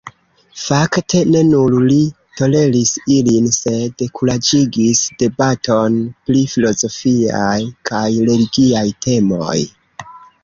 Fakte, 0.67 1.19
ne 1.33 1.41
nur 1.49 1.73
li 1.89 1.97
toleris 2.39 2.93
ilin, 3.15 3.49
sed 3.57 4.01
kuraĝigis 4.19 5.03
debaton 5.23 5.99
pri 6.29 6.41
filozofiaj 6.55 7.59
kaj 7.91 8.05
religiaj 8.31 8.85
temoj. 9.07 9.59